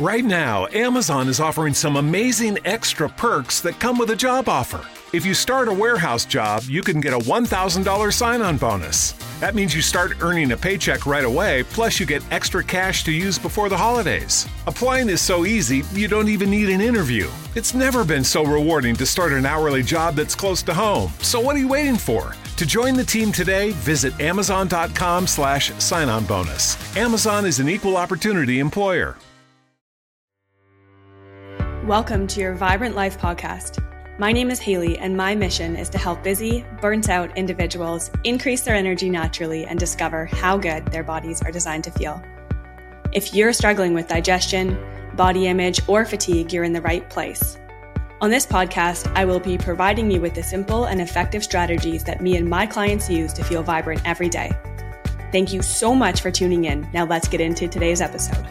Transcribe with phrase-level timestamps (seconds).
[0.00, 4.84] Right now, Amazon is offering some amazing extra perks that come with a job offer.
[5.14, 9.12] If you start a warehouse job, you can get a $1,000 sign on bonus.
[9.38, 13.12] That means you start earning a paycheck right away, plus, you get extra cash to
[13.12, 14.48] use before the holidays.
[14.66, 17.30] Applying is so easy, you don't even need an interview.
[17.54, 21.12] It's never been so rewarding to start an hourly job that's close to home.
[21.20, 22.34] So, what are you waiting for?
[22.56, 26.96] To join the team today, visit amazon.com slash sign on bonus.
[26.96, 29.16] Amazon is an equal opportunity employer.
[31.84, 33.78] Welcome to your Vibrant Life podcast.
[34.18, 38.62] My name is Hayley, and my mission is to help busy, burnt out individuals increase
[38.62, 42.22] their energy naturally and discover how good their bodies are designed to feel.
[43.12, 44.82] If you're struggling with digestion,
[45.14, 47.58] body image, or fatigue, you're in the right place.
[48.22, 52.22] On this podcast, I will be providing you with the simple and effective strategies that
[52.22, 54.52] me and my clients use to feel vibrant every day.
[55.32, 56.88] Thank you so much for tuning in.
[56.94, 58.46] Now, let's get into today's episode.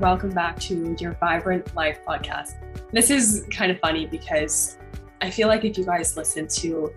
[0.00, 2.56] Welcome back to your Vibrant Life podcast.
[2.92, 4.76] This is kind of funny because
[5.22, 6.92] I feel like if you guys listen to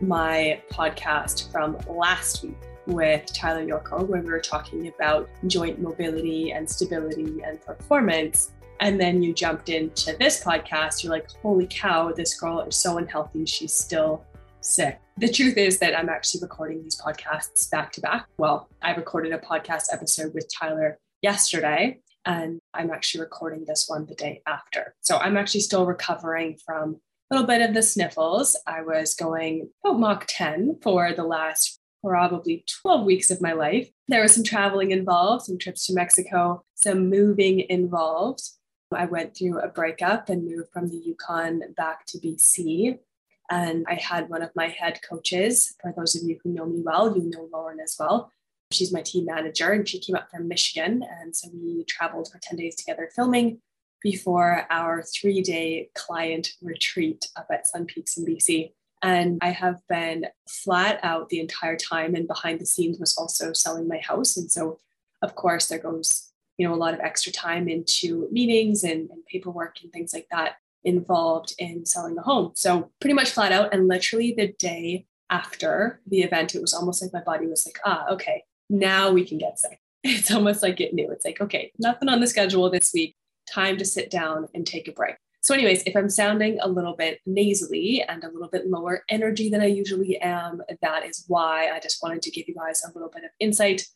[0.00, 6.52] my podcast from last week with Tyler Yorko, where we were talking about joint mobility
[6.52, 12.12] and stability and performance, and then you jumped into this podcast, you're like, holy cow,
[12.12, 13.44] this girl is so unhealthy.
[13.44, 14.24] She's still
[14.60, 15.00] sick.
[15.16, 18.26] The truth is that I'm actually recording these podcasts back to back.
[18.38, 24.04] Well, I recorded a podcast episode with Tyler yesterday and I'm actually recording this one
[24.06, 24.94] the day after.
[25.00, 28.58] So I'm actually still recovering from a little bit of the sniffles.
[28.66, 33.88] I was going about Mach 10 for the last probably 12 weeks of my life.
[34.08, 38.42] There was some traveling involved, some trips to Mexico, some moving involved.
[38.92, 42.98] I went through a breakup and moved from the Yukon back to BC.
[43.50, 45.74] And I had one of my head coaches.
[45.80, 48.32] For those of you who know me well, you know Lauren as well.
[48.72, 51.04] She's my team manager and she came up from Michigan.
[51.20, 53.60] And so we traveled for 10 days together filming
[54.02, 58.72] before our three day client retreat up at Sun Peaks in BC.
[59.02, 62.14] And I have been flat out the entire time.
[62.14, 64.36] And behind the scenes was also selling my house.
[64.36, 64.78] And so,
[65.22, 69.24] of course, there goes you know a lot of extra time into meetings and, and
[69.26, 72.52] paperwork and things like that involved in selling the home.
[72.54, 73.74] So pretty much flat out.
[73.74, 77.78] And literally the day after the event, it was almost like my body was like,
[77.84, 79.80] ah, okay, now we can get sick.
[80.08, 81.10] It's almost like it knew.
[81.10, 83.16] It's like, okay, nothing on the schedule this week.
[83.50, 85.16] Time to sit down and take a break.
[85.42, 89.48] So, anyways, if I'm sounding a little bit nasally and a little bit lower energy
[89.48, 92.92] than I usually am, that is why I just wanted to give you guys a
[92.92, 93.86] little bit of insight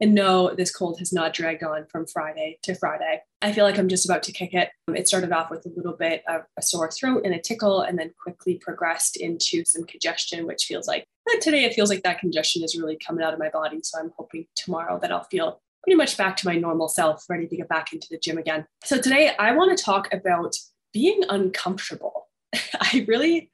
[0.00, 3.22] and no, this cold has not dragged on from Friday to Friday.
[3.40, 4.70] I feel like I'm just about to kick it.
[4.94, 7.98] It started off with a little bit of a sore throat and a tickle, and
[7.98, 12.18] then quickly progressed into some congestion, which feels like eh, today it feels like that
[12.18, 13.80] congestion is really coming out of my body.
[13.82, 17.46] So I'm hoping tomorrow that I'll feel pretty much back to my normal self, ready
[17.46, 18.66] to get back into the gym again.
[18.84, 20.56] So today I want to talk about
[20.92, 22.28] being uncomfortable.
[22.80, 23.50] I really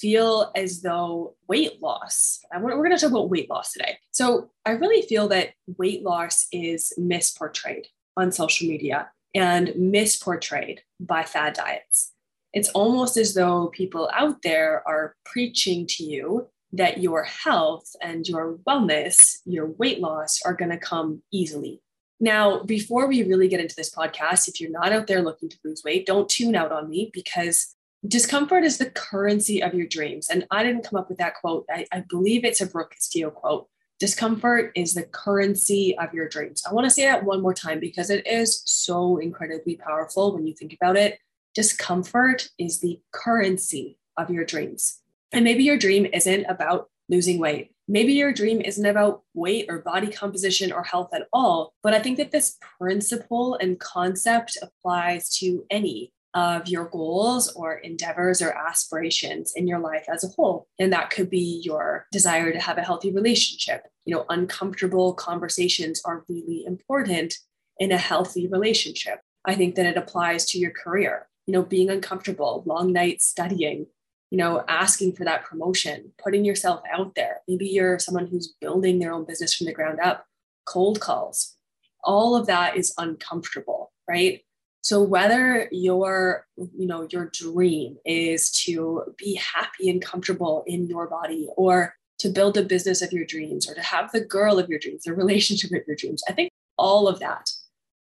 [0.00, 3.98] feel as though weight loss, we're, going to talk about weight loss today.
[4.10, 7.86] So I really feel that weight loss is misportrayed
[8.16, 12.12] on social media and misportrayed by fad diets.
[12.52, 18.26] It's almost as though people out there are preaching to you that your health and
[18.26, 21.82] your wellness, your weight loss are going to come easily.
[22.18, 25.58] Now, before we really get into this podcast, if you're not out there looking to
[25.64, 27.75] lose weight, don't tune out on me because
[28.08, 30.28] discomfort is the currency of your dreams.
[30.28, 31.66] And I didn't come up with that quote.
[31.70, 33.68] I, I believe it's a Brooke Castillo quote.
[33.98, 36.62] Discomfort is the currency of your dreams.
[36.68, 40.46] I want to say that one more time because it is so incredibly powerful when
[40.46, 41.18] you think about it.
[41.54, 45.00] Discomfort is the currency of your dreams.
[45.32, 47.72] And maybe your dream isn't about losing weight.
[47.88, 51.72] Maybe your dream isn't about weight or body composition or health at all.
[51.82, 57.74] But I think that this principle and concept applies to any of your goals or
[57.74, 60.68] endeavors or aspirations in your life as a whole.
[60.78, 63.86] And that could be your desire to have a healthy relationship.
[64.04, 67.38] You know, uncomfortable conversations are really important
[67.78, 69.20] in a healthy relationship.
[69.44, 73.86] I think that it applies to your career, you know, being uncomfortable, long nights studying,
[74.30, 77.40] you know, asking for that promotion, putting yourself out there.
[77.48, 80.26] Maybe you're someone who's building their own business from the ground up,
[80.66, 81.56] cold calls.
[82.02, 84.42] All of that is uncomfortable, right?
[84.86, 91.08] So whether your, you know, your dream is to be happy and comfortable in your
[91.08, 94.68] body or to build a business of your dreams or to have the girl of
[94.68, 97.50] your dreams, the relationship of your dreams, I think all of that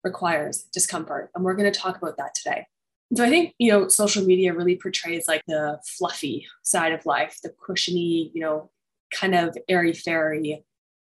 [0.03, 1.31] requires discomfort.
[1.33, 2.67] And we're going to talk about that today.
[3.15, 7.39] So I think, you know, social media really portrays like the fluffy side of life,
[7.41, 8.71] the cushiony, you know,
[9.09, 10.65] kind of airy fairy,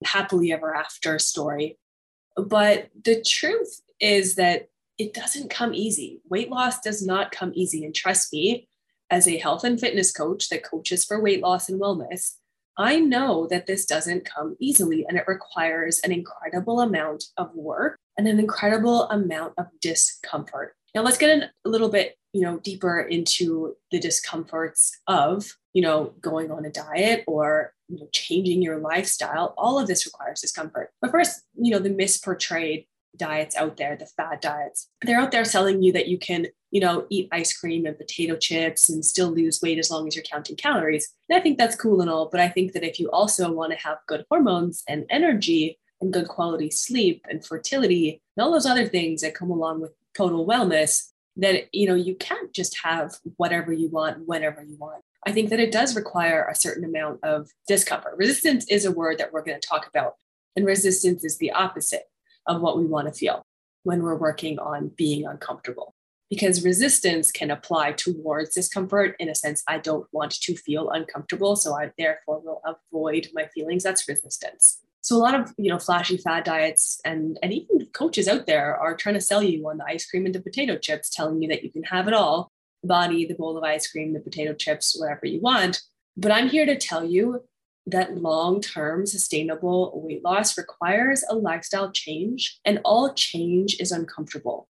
[0.04, 1.76] happily ever after story.
[2.36, 6.20] But the truth is that it doesn't come easy.
[6.28, 7.84] Weight loss does not come easy.
[7.84, 8.68] And trust me,
[9.10, 12.34] as a health and fitness coach that coaches for weight loss and wellness,
[12.78, 17.98] I know that this doesn't come easily and it requires an incredible amount of work
[18.18, 20.74] and an incredible amount of discomfort.
[20.94, 26.14] Now let's get a little bit, you know, deeper into the discomforts of, you know,
[26.20, 29.54] going on a diet or you know, changing your lifestyle.
[29.56, 30.90] All of this requires discomfort.
[31.00, 35.44] But first, you know, the misportrayed diets out there, the fad diets, they're out there
[35.44, 39.30] selling you that you can, you know, eat ice cream and potato chips and still
[39.30, 41.12] lose weight as long as you're counting calories.
[41.28, 42.28] And I think that's cool and all.
[42.30, 46.12] But I think that if you also want to have good hormones and energy and
[46.12, 50.46] good quality sleep and fertility and all those other things that come along with total
[50.46, 55.32] wellness, that you know you can't just have whatever you want whenever you want i
[55.32, 59.32] think that it does require a certain amount of discomfort resistance is a word that
[59.32, 60.14] we're going to talk about
[60.56, 62.04] and resistance is the opposite
[62.46, 63.42] of what we want to feel
[63.82, 65.94] when we're working on being uncomfortable.
[66.28, 71.54] Because resistance can apply towards discomfort in a sense, I don't want to feel uncomfortable.
[71.54, 73.84] So I therefore will avoid my feelings.
[73.84, 74.80] That's resistance.
[75.02, 78.76] So a lot of you know flashy fad diets and and even coaches out there
[78.76, 81.48] are trying to sell you on the ice cream and the potato chips, telling you
[81.48, 82.50] that you can have it all,
[82.82, 85.82] the body, the bowl of ice cream, the potato chips, whatever you want.
[86.16, 87.44] But I'm here to tell you
[87.86, 94.68] that long term sustainable weight loss requires a lifestyle change, and all change is uncomfortable.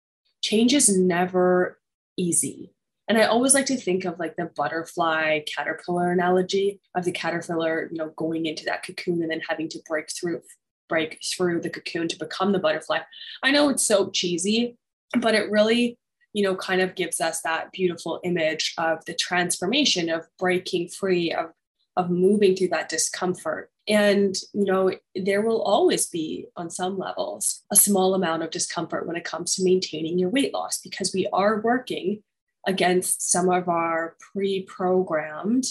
[0.43, 1.79] Change is never
[2.17, 2.73] easy.
[3.09, 7.89] And I always like to think of like the butterfly caterpillar analogy of the caterpillar,
[7.91, 10.43] you know, going into that cocoon and then having to break through
[10.89, 12.99] break through the cocoon to become the butterfly.
[13.43, 14.77] I know it's so cheesy,
[15.21, 15.99] but it really,
[16.33, 21.33] you know, kind of gives us that beautiful image of the transformation of breaking free
[21.33, 21.53] of
[22.01, 23.71] of moving through that discomfort.
[23.87, 29.07] And, you know, there will always be, on some levels, a small amount of discomfort
[29.07, 32.23] when it comes to maintaining your weight loss because we are working
[32.67, 35.65] against some of our pre programmed,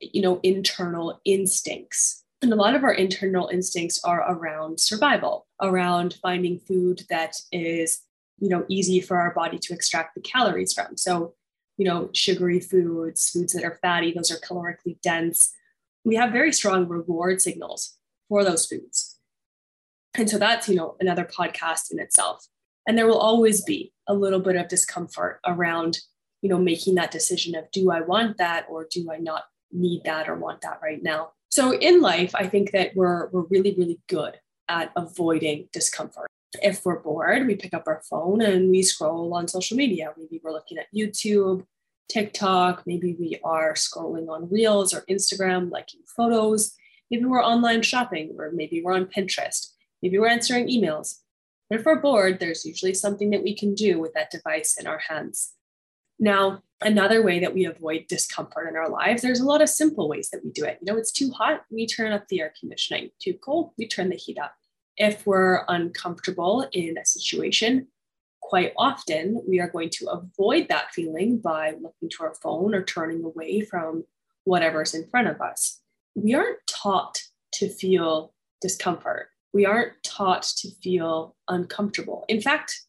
[0.00, 2.22] you know, internal instincts.
[2.42, 8.02] And a lot of our internal instincts are around survival, around finding food that is,
[8.38, 10.96] you know, easy for our body to extract the calories from.
[10.96, 11.34] So,
[11.76, 15.52] you know, sugary foods, foods that are fatty, those are calorically dense.
[16.04, 17.96] We have very strong reward signals
[18.28, 19.18] for those foods.
[20.14, 22.46] And so that's, you know, another podcast in itself.
[22.86, 25.98] And there will always be a little bit of discomfort around,
[26.40, 30.04] you know, making that decision of do I want that or do I not need
[30.04, 31.32] that or want that right now?
[31.50, 34.38] So in life, I think that we're we're really, really good
[34.68, 36.28] at avoiding discomfort
[36.62, 40.12] if we're bored, we pick up our phone and we scroll on social media.
[40.16, 41.64] Maybe we're looking at YouTube,
[42.08, 46.74] TikTok, maybe we are scrolling on Reels or Instagram, liking photos.
[47.10, 49.72] Maybe we're online shopping, or maybe we're on Pinterest.
[50.02, 51.16] Maybe we're answering emails.
[51.68, 54.86] But if we're bored, there's usually something that we can do with that device in
[54.86, 55.52] our hands.
[56.18, 60.08] Now, another way that we avoid discomfort in our lives, there's a lot of simple
[60.08, 60.78] ways that we do it.
[60.80, 63.10] You know, it's too hot, we turn up the air conditioning.
[63.20, 64.54] Too cold, we turn the heat up
[64.96, 67.88] if we're uncomfortable in a situation,
[68.40, 72.82] quite often we are going to avoid that feeling by looking to our phone or
[72.82, 74.04] turning away from
[74.44, 75.80] whatever's in front of us.
[76.14, 77.22] We aren't taught
[77.54, 79.28] to feel discomfort.
[79.52, 82.24] We aren't taught to feel uncomfortable.
[82.28, 82.82] In fact,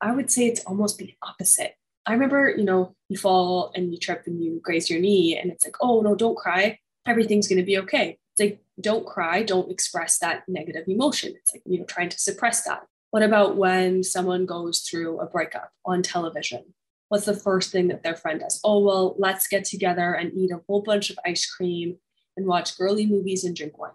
[0.00, 1.74] I would say it's almost the opposite.
[2.06, 5.50] I remember, you know, you fall and you trip and you graze your knee, and
[5.50, 6.78] it's like, oh, no, don't cry.
[7.06, 8.18] Everything's going to be okay.
[8.32, 11.34] It's like, don't cry, don't express that negative emotion.
[11.36, 12.86] It's like, you know, trying to suppress that.
[13.10, 16.74] What about when someone goes through a breakup on television?
[17.08, 18.60] What's the first thing that their friend does?
[18.64, 21.98] Oh, well, let's get together and eat a whole bunch of ice cream
[22.36, 23.92] and watch girly movies and drink wine,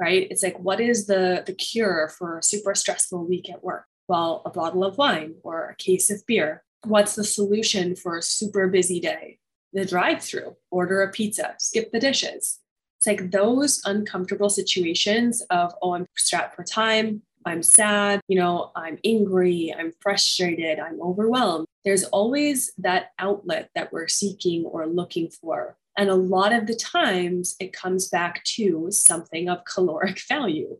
[0.00, 0.28] right?
[0.30, 3.84] It's like, what is the, the cure for a super stressful week at work?
[4.08, 6.62] Well, a bottle of wine or a case of beer.
[6.84, 9.38] What's the solution for a super busy day?
[9.72, 12.60] The drive through, order a pizza, skip the dishes.
[13.04, 17.22] It's like those uncomfortable situations of, oh, I'm strapped for time.
[17.44, 21.66] I'm sad, you know, I'm angry, I'm frustrated, I'm overwhelmed.
[21.84, 25.76] There's always that outlet that we're seeking or looking for.
[25.98, 30.78] And a lot of the times it comes back to something of caloric value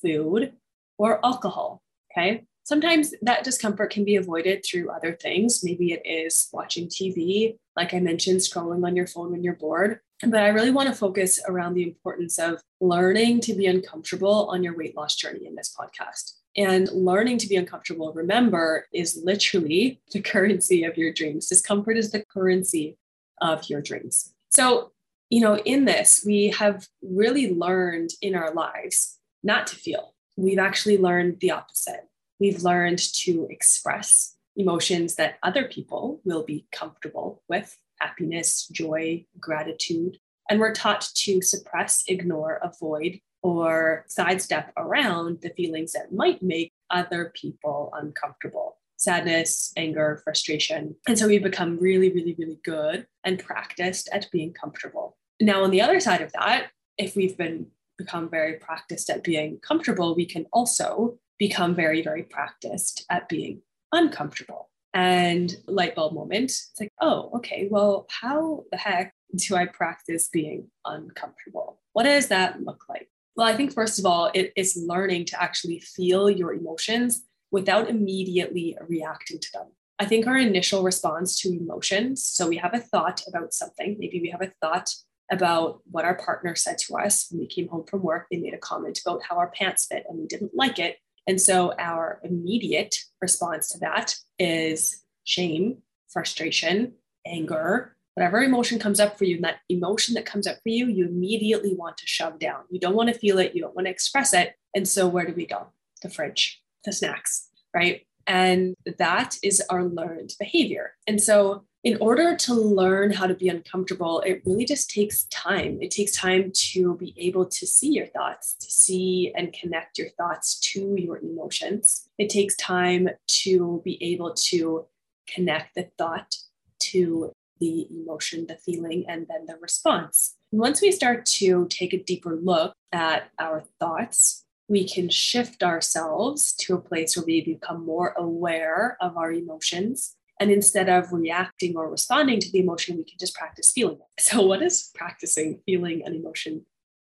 [0.00, 0.52] food
[0.96, 1.82] or alcohol.
[2.12, 2.44] Okay.
[2.62, 5.64] Sometimes that discomfort can be avoided through other things.
[5.64, 9.98] Maybe it is watching TV, like I mentioned, scrolling on your phone when you're bored.
[10.30, 14.62] But I really want to focus around the importance of learning to be uncomfortable on
[14.62, 16.34] your weight loss journey in this podcast.
[16.56, 21.48] And learning to be uncomfortable, remember, is literally the currency of your dreams.
[21.48, 22.96] Discomfort is the currency
[23.40, 24.32] of your dreams.
[24.50, 24.92] So,
[25.30, 30.14] you know, in this, we have really learned in our lives not to feel.
[30.36, 32.08] We've actually learned the opposite.
[32.38, 40.18] We've learned to express emotions that other people will be comfortable with happiness, joy, gratitude.
[40.50, 46.72] And we're taught to suppress, ignore, avoid, or sidestep around the feelings that might make
[46.90, 50.94] other people uncomfortable sadness, anger, frustration.
[51.06, 55.18] And so we become really, really, really good and practiced at being comfortable.
[55.40, 57.66] Now, on the other side of that, if we've been
[57.98, 63.60] become very practiced at being comfortable, we can also become very, very practiced at being
[63.92, 64.70] uncomfortable.
[64.94, 70.28] And light bulb moment, it's like, oh, okay, well, how the heck do I practice
[70.28, 71.80] being uncomfortable?
[71.92, 73.08] What does that look like?
[73.36, 77.90] Well, I think first of all, it is learning to actually feel your emotions without
[77.90, 79.66] immediately reacting to them.
[79.98, 84.20] I think our initial response to emotions, so we have a thought about something, maybe
[84.20, 84.90] we have a thought
[85.30, 88.26] about what our partner said to us when we came home from work.
[88.30, 90.98] They made a comment about how our pants fit and we didn't like it.
[91.26, 95.78] And so our immediate response to that is shame,
[96.08, 96.94] frustration,
[97.26, 99.36] anger, whatever emotion comes up for you.
[99.36, 102.62] And that emotion that comes up for you, you immediately want to shove down.
[102.70, 104.54] You don't want to feel it, you don't want to express it.
[104.74, 105.68] And so where do we go?
[106.02, 108.06] The fridge the snacks, right?
[108.26, 110.92] And that is our learned behavior.
[111.06, 115.78] And so, in order to learn how to be uncomfortable, it really just takes time.
[115.82, 120.08] It takes time to be able to see your thoughts, to see and connect your
[120.16, 122.08] thoughts to your emotions.
[122.16, 123.10] It takes time
[123.42, 124.86] to be able to
[125.28, 126.34] connect the thought
[126.80, 130.36] to the emotion, the feeling, and then the response.
[130.52, 136.54] Once we start to take a deeper look at our thoughts, we can shift ourselves
[136.54, 140.16] to a place where we become more aware of our emotions.
[140.40, 144.22] And instead of reacting or responding to the emotion, we can just practice feeling it.
[144.22, 146.64] So, what is practicing feeling an emotion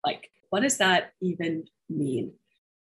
[0.05, 0.31] like?
[0.51, 2.33] What does that even mean?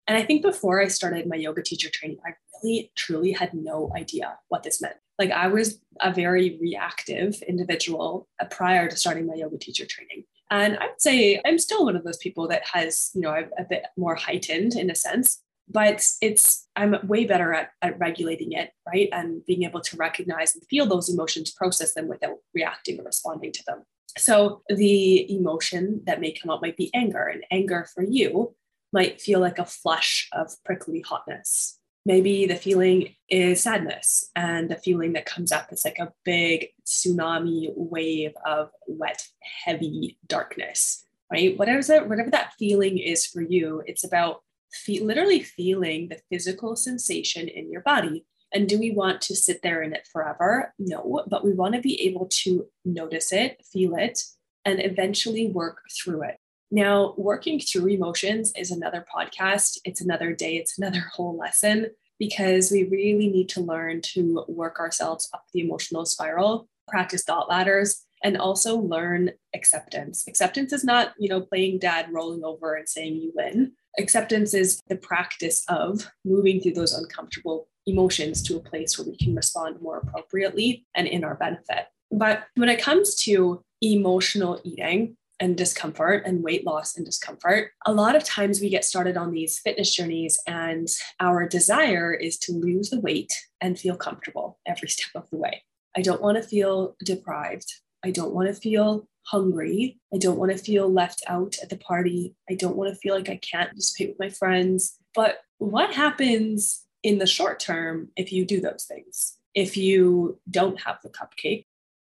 [0.06, 2.30] And I think before I started my yoga teacher training, I
[2.62, 4.96] really truly had no idea what this meant.
[5.18, 10.24] Like, I was a very reactive individual uh, prior to starting my yoga teacher training.
[10.50, 13.44] And I would say I'm still one of those people that has, you know, a,
[13.60, 18.52] a bit more heightened in a sense, but it's, I'm way better at, at regulating
[18.52, 19.08] it, right?
[19.12, 23.52] And being able to recognize and feel those emotions, process them without reacting or responding
[23.52, 23.82] to them.
[24.16, 28.54] So the emotion that may come up might be anger, and anger for you
[28.92, 34.76] might feel like a flush of prickly hotness maybe the feeling is sadness and the
[34.76, 39.22] feeling that comes up is like a big tsunami wave of wet
[39.64, 44.40] heavy darkness right whatever that whatever that feeling is for you it's about
[44.72, 49.60] fe- literally feeling the physical sensation in your body and do we want to sit
[49.62, 53.94] there in it forever no but we want to be able to notice it feel
[53.96, 54.20] it
[54.64, 56.38] and eventually work through it
[56.70, 59.78] now, working through emotions is another podcast.
[59.84, 64.80] It's another day, it's another whole lesson because we really need to learn to work
[64.80, 70.26] ourselves up the emotional spiral, practice thought ladders, and also learn acceptance.
[70.26, 73.72] Acceptance is not, you know, playing dad rolling over and saying you win.
[73.98, 79.16] Acceptance is the practice of moving through those uncomfortable emotions to a place where we
[79.16, 81.86] can respond more appropriately and in our benefit.
[82.10, 87.70] But when it comes to emotional eating, and discomfort and weight loss and discomfort.
[87.86, 90.88] A lot of times we get started on these fitness journeys, and
[91.20, 95.62] our desire is to lose the weight and feel comfortable every step of the way.
[95.96, 97.72] I don't want to feel deprived.
[98.04, 99.98] I don't want to feel hungry.
[100.12, 102.34] I don't want to feel left out at the party.
[102.50, 104.96] I don't want to feel like I can't participate with my friends.
[105.14, 109.36] But what happens in the short term if you do those things?
[109.54, 111.64] If you don't have the cupcake,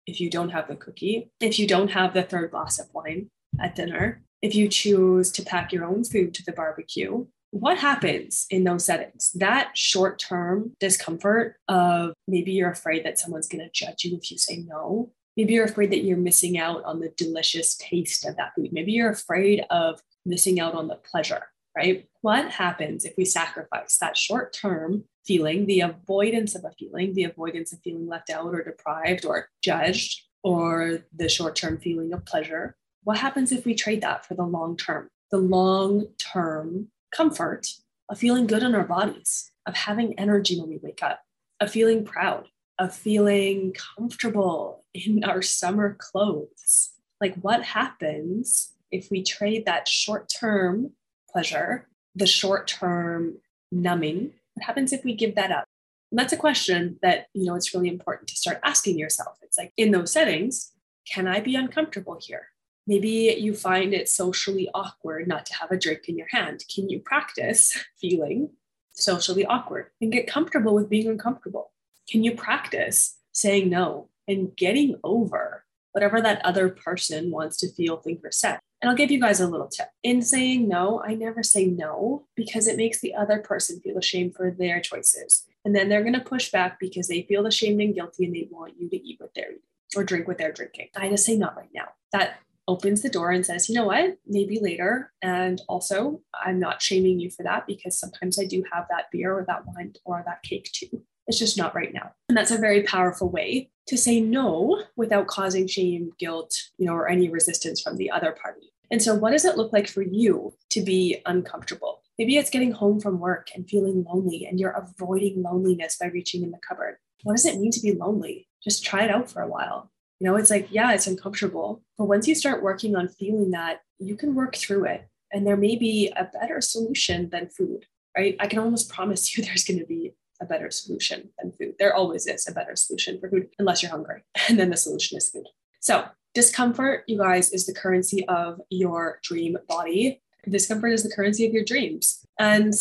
[0.06, 3.30] if you don't have the cookie, if you don't have the third glass of wine
[3.60, 8.46] at dinner, if you choose to pack your own food to the barbecue, what happens
[8.50, 9.32] in those settings?
[9.34, 14.30] That short term discomfort of maybe you're afraid that someone's going to judge you if
[14.30, 15.12] you say no.
[15.40, 18.74] Maybe you're afraid that you're missing out on the delicious taste of that food.
[18.74, 21.44] Maybe you're afraid of missing out on the pleasure,
[21.74, 22.06] right?
[22.20, 27.24] What happens if we sacrifice that short term feeling, the avoidance of a feeling, the
[27.24, 32.26] avoidance of feeling left out or deprived or judged, or the short term feeling of
[32.26, 32.76] pleasure.
[33.04, 35.08] What happens if we trade that for the long term?
[35.30, 37.66] The long term comfort
[38.10, 41.22] of feeling good in our bodies, of having energy when we wake up,
[41.60, 42.48] of feeling proud,
[42.80, 46.90] of feeling comfortable in our summer clothes.
[47.20, 50.92] Like, what happens if we trade that short term
[51.30, 53.36] pleasure, the short term
[53.70, 55.64] numbing what happens if we give that up?
[56.10, 59.38] And that's a question that, you know, it's really important to start asking yourself.
[59.42, 60.72] It's like in those settings,
[61.10, 62.48] can I be uncomfortable here?
[62.86, 66.64] Maybe you find it socially awkward not to have a drink in your hand.
[66.74, 68.50] Can you practice feeling
[68.92, 71.70] socially awkward and get comfortable with being uncomfortable?
[72.10, 77.98] Can you practice saying no and getting over whatever that other person wants to feel,
[77.98, 78.58] think, or say?
[78.80, 79.88] And I'll give you guys a little tip.
[80.02, 84.34] In saying no, I never say no because it makes the other person feel ashamed
[84.34, 85.44] for their choices.
[85.64, 88.48] And then they're going to push back because they feel ashamed and guilty and they
[88.50, 89.62] want you to eat what they're eating
[89.96, 90.88] or drink what they're drinking.
[90.96, 91.88] I just say not right now.
[92.12, 95.12] That opens the door and says, you know what, maybe later.
[95.20, 99.36] And also, I'm not shaming you for that because sometimes I do have that beer
[99.36, 101.02] or that wine or that cake too.
[101.30, 102.10] It's just not right now.
[102.28, 106.92] And that's a very powerful way to say no without causing shame, guilt, you know,
[106.92, 108.72] or any resistance from the other party.
[108.90, 112.02] And so, what does it look like for you to be uncomfortable?
[112.18, 116.42] Maybe it's getting home from work and feeling lonely, and you're avoiding loneliness by reaching
[116.42, 116.96] in the cupboard.
[117.22, 118.48] What does it mean to be lonely?
[118.60, 119.92] Just try it out for a while.
[120.18, 121.80] You know, it's like, yeah, it's uncomfortable.
[121.96, 125.06] But once you start working on feeling that, you can work through it.
[125.32, 127.86] And there may be a better solution than food,
[128.18, 128.34] right?
[128.40, 131.74] I can almost promise you there's going to be a better solution than food.
[131.78, 134.22] There always is a better solution for food, unless you're hungry.
[134.48, 135.46] And then the solution is food.
[135.80, 136.04] So,
[136.34, 140.22] discomfort, you guys, is the currency of your dream body.
[140.48, 142.24] Discomfort is the currency of your dreams.
[142.38, 142.74] And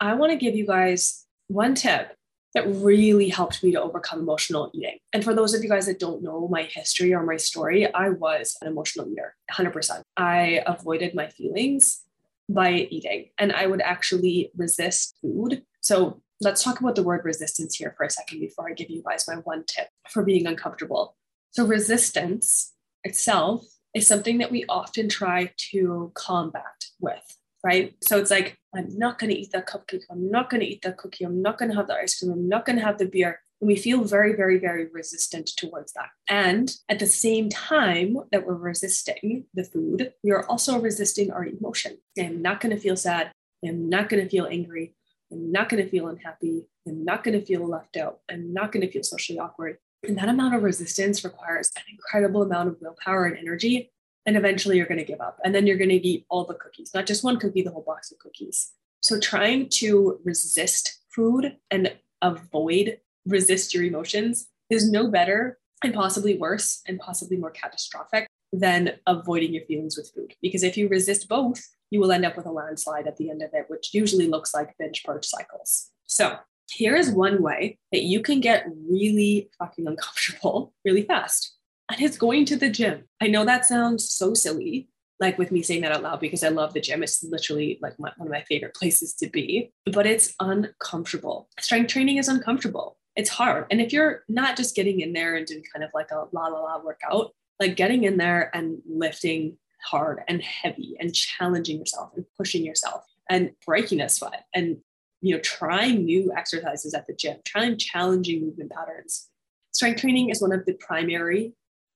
[0.00, 2.14] I want to give you guys one tip
[2.54, 4.98] that really helped me to overcome emotional eating.
[5.12, 8.08] And for those of you guys that don't know my history or my story, I
[8.10, 10.02] was an emotional eater, 100%.
[10.16, 12.02] I avoided my feelings
[12.48, 15.62] by eating and I would actually resist food.
[15.80, 19.02] So let's talk about the word resistance here for a second before I give you
[19.02, 21.16] guys my one tip for being uncomfortable.
[21.50, 23.64] So, resistance itself
[23.94, 27.94] is something that we often try to combat with right?
[28.02, 30.02] So it's like, I'm not going to eat that cupcake.
[30.10, 31.24] I'm not going to eat that cookie.
[31.24, 32.32] I'm not going to have the ice cream.
[32.32, 33.40] I'm not going to have the beer.
[33.60, 36.10] And we feel very, very, very resistant towards that.
[36.28, 41.44] And at the same time that we're resisting the food, we are also resisting our
[41.44, 41.98] emotion.
[42.18, 43.32] I'm not going to feel sad.
[43.66, 44.94] I'm not going to feel angry.
[45.32, 46.66] I'm not going to feel unhappy.
[46.86, 48.20] I'm not going to feel left out.
[48.30, 49.78] I'm not going to feel socially awkward.
[50.02, 53.90] And that amount of resistance requires an incredible amount of willpower and energy
[54.28, 56.54] and eventually you're going to give up and then you're going to eat all the
[56.54, 61.56] cookies not just one cookie the whole box of cookies so trying to resist food
[61.70, 68.26] and avoid resist your emotions is no better and possibly worse and possibly more catastrophic
[68.52, 72.36] than avoiding your feelings with food because if you resist both you will end up
[72.36, 75.90] with a landslide at the end of it which usually looks like binge purge cycles
[76.06, 76.36] so
[76.70, 81.58] here is one way that you can get really fucking uncomfortable really fast
[81.90, 83.04] and it's going to the gym.
[83.20, 84.88] I know that sounds so silly,
[85.20, 87.02] like with me saying that out loud because I love the gym.
[87.02, 91.48] It's literally like my, one of my favorite places to be, but it's uncomfortable.
[91.58, 92.98] Strength training is uncomfortable.
[93.16, 93.66] It's hard.
[93.70, 96.46] And if you're not just getting in there and doing kind of like a la
[96.46, 102.10] la la workout, like getting in there and lifting hard and heavy and challenging yourself
[102.16, 104.78] and pushing yourself and breaking a sweat and
[105.20, 109.28] you know trying new exercises at the gym trying challenging movement patterns
[109.72, 111.52] strength training is one of the primary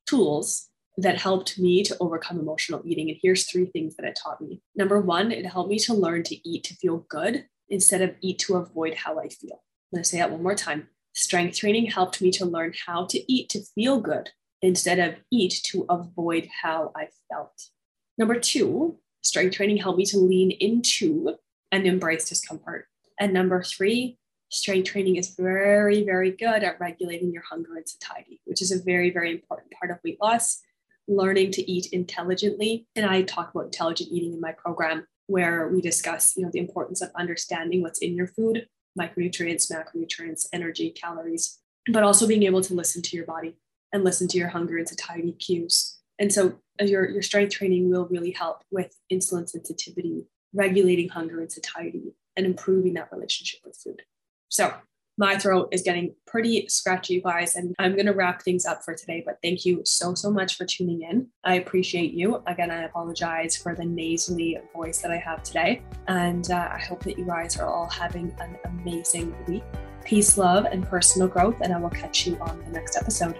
[0.06, 3.08] tools that helped me to overcome emotional eating.
[3.08, 4.60] And here's three things that it taught me.
[4.76, 8.38] Number one, it helped me to learn to eat to feel good instead of eat
[8.40, 9.62] to avoid how I feel.
[9.92, 10.88] I'm going to say that one more time.
[11.14, 14.30] Strength training helped me to learn how to eat to feel good
[14.62, 17.68] instead of eat to avoid how I felt.
[18.16, 21.34] Number two, strength training helped me to lean into
[21.70, 22.86] and embrace discomfort.
[23.18, 24.18] And number three,
[24.50, 28.82] strength training is very, very good at regulating your hunger and satiety, which is a
[28.82, 30.60] very, very important part of weight loss.
[31.08, 32.86] Learning to eat intelligently.
[32.94, 36.60] And I talk about intelligent eating in my program where we discuss, you know, the
[36.60, 38.66] importance of understanding what's in your food,
[38.98, 41.58] micronutrients, macronutrients, energy, calories,
[41.92, 43.56] but also being able to listen to your body
[43.92, 45.98] and listen to your hunger and satiety cues.
[46.18, 51.40] And so uh, your, your strength training will really help with insulin sensitivity, regulating hunger
[51.40, 54.02] and satiety, and improving that relationship with food.
[54.48, 54.72] So
[55.18, 58.94] my throat is getting pretty scratchy, guys, and I'm going to wrap things up for
[58.94, 59.22] today.
[59.24, 61.28] But thank you so, so much for tuning in.
[61.44, 62.42] I appreciate you.
[62.46, 65.82] Again, I apologize for the nasally voice that I have today.
[66.08, 69.64] And uh, I hope that you guys are all having an amazing week.
[70.02, 71.60] Peace, love, and personal growth.
[71.60, 73.38] And I will catch you on the next episode.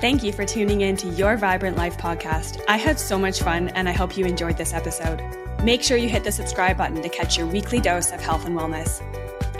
[0.00, 2.62] Thank you for tuning in to Your Vibrant Life podcast.
[2.66, 5.22] I had so much fun and I hope you enjoyed this episode.
[5.62, 8.58] Make sure you hit the subscribe button to catch your weekly dose of health and
[8.58, 9.02] wellness.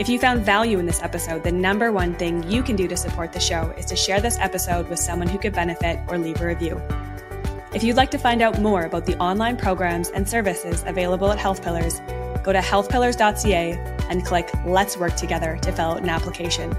[0.01, 2.97] If you found value in this episode, the number one thing you can do to
[2.97, 6.41] support the show is to share this episode with someone who could benefit or leave
[6.41, 6.81] a review.
[7.75, 11.39] If you'd like to find out more about the online programs and services available at
[11.39, 12.01] Health Pillars,
[12.43, 13.73] go to healthpillars.ca
[14.09, 16.75] and click Let's Work Together to fill out an application.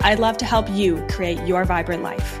[0.00, 2.40] I'd love to help you create your vibrant life.